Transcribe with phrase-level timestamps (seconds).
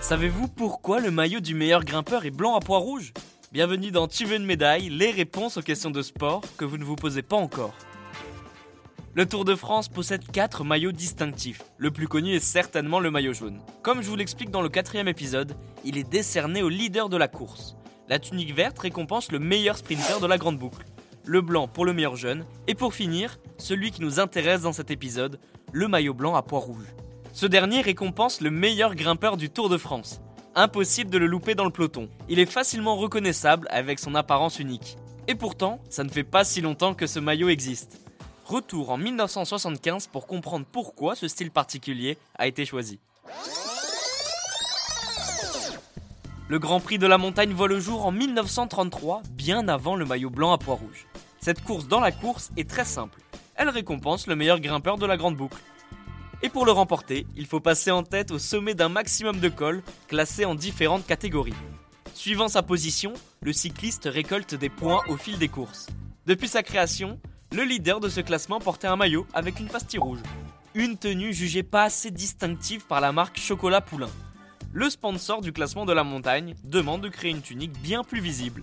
[0.00, 3.12] Savez-vous pourquoi le maillot du meilleur grimpeur est blanc à pois rouge
[3.52, 6.84] Bienvenue dans Tu veux une médaille, les réponses aux questions de sport que vous ne
[6.84, 7.74] vous posez pas encore.
[9.14, 11.62] Le Tour de France possède 4 maillots distinctifs.
[11.78, 13.60] Le plus connu est certainement le maillot jaune.
[13.82, 17.28] Comme je vous l'explique dans le quatrième épisode, il est décerné au leader de la
[17.28, 17.76] course.
[18.08, 20.84] La tunique verte récompense le meilleur sprinter de la grande boucle.
[21.24, 22.44] Le blanc pour le meilleur jeune.
[22.66, 25.38] Et pour finir, celui qui nous intéresse dans cet épisode,
[25.72, 26.86] le maillot blanc à pois rouge.
[27.32, 30.20] Ce dernier récompense le meilleur grimpeur du Tour de France.
[30.54, 32.08] Impossible de le louper dans le peloton.
[32.28, 34.96] Il est facilement reconnaissable avec son apparence unique.
[35.28, 38.00] Et pourtant, ça ne fait pas si longtemps que ce maillot existe.
[38.44, 42.98] Retour en 1975 pour comprendre pourquoi ce style particulier a été choisi.
[46.48, 50.28] Le Grand Prix de la montagne voit le jour en 1933, bien avant le maillot
[50.28, 51.06] blanc à pois rouge.
[51.44, 53.18] Cette course dans la course est très simple.
[53.56, 55.58] Elle récompense le meilleur grimpeur de la grande boucle.
[56.40, 59.82] Et pour le remporter, il faut passer en tête au sommet d'un maximum de cols
[60.06, 61.52] classés en différentes catégories.
[62.14, 65.88] Suivant sa position, le cycliste récolte des points au fil des courses.
[66.26, 67.18] Depuis sa création,
[67.50, 70.20] le leader de ce classement portait un maillot avec une pastille rouge.
[70.76, 74.10] Une tenue jugée pas assez distinctive par la marque Chocolat Poulain.
[74.72, 78.62] Le sponsor du classement de la montagne demande de créer une tunique bien plus visible.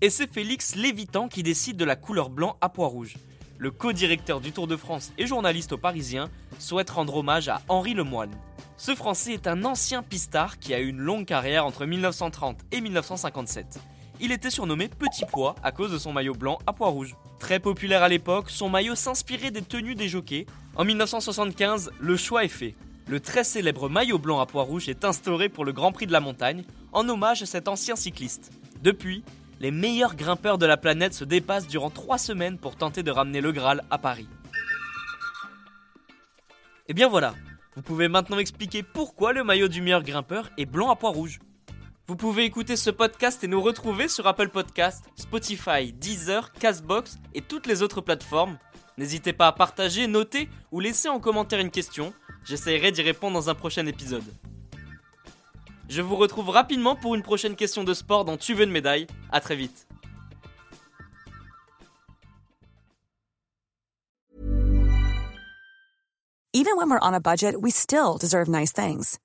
[0.00, 3.14] Et c'est Félix Lévitan qui décide de la couleur blanc à pois rouge
[3.58, 7.92] le co-directeur du Tour de France et journaliste au Parisien, souhaite rendre hommage à Henri
[7.92, 8.30] Lemoine.
[8.76, 12.80] Ce Français est un ancien pistard qui a eu une longue carrière entre 1930 et
[12.80, 13.80] 1957.
[14.20, 17.16] Il était surnommé Petit Pois à cause de son maillot blanc à pois rouge.
[17.38, 20.46] Très populaire à l'époque, son maillot s'inspirait des tenues des jockeys.
[20.76, 22.74] En 1975, le choix est fait.
[23.08, 26.12] Le très célèbre maillot blanc à pois rouge est instauré pour le Grand Prix de
[26.12, 28.52] la montagne, en hommage à cet ancien cycliste.
[28.82, 29.24] Depuis,
[29.60, 33.40] les meilleurs grimpeurs de la planète se dépassent durant 3 semaines pour tenter de ramener
[33.40, 34.28] le Graal à Paris.
[36.86, 37.34] Et bien voilà,
[37.76, 41.38] vous pouvez maintenant expliquer pourquoi le maillot du meilleur grimpeur est blanc à pois rouge.
[42.06, 47.42] Vous pouvez écouter ce podcast et nous retrouver sur Apple Podcast, Spotify, Deezer, Castbox et
[47.42, 48.56] toutes les autres plateformes.
[48.96, 52.14] N'hésitez pas à partager, noter ou laisser en commentaire une question.
[52.44, 54.24] J'essaierai d'y répondre dans un prochain épisode.
[55.88, 59.06] Je vous retrouve rapidement pour une prochaine question de sport dans Tu veux une médaille.
[59.32, 59.86] À très vite.
[66.54, 69.18] Even when we're on a budget, we still deserve nice things.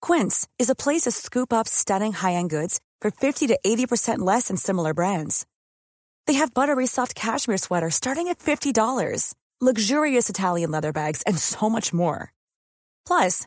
[0.00, 4.48] Quince is a place to scoop up stunning high-end goods for 50 to 80% less
[4.48, 5.44] than similar brands.
[6.26, 11.68] They have buttery soft cashmere sweaters starting at $50, luxurious Italian leather bags, and so
[11.68, 12.32] much more.
[13.06, 13.46] Plus,